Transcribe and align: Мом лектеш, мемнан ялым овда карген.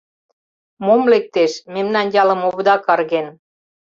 Мом 0.85 1.01
лектеш, 1.11 1.51
мемнан 1.73 2.07
ялым 2.21 2.41
овда 2.49 2.75
карген. 2.85 3.27